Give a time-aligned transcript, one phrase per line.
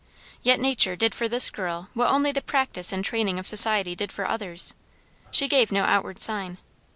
[0.41, 4.07] Yet nature did for this girl what only the practice and training of society do
[4.07, 4.73] for others;
[5.29, 6.57] she gave no outward sign.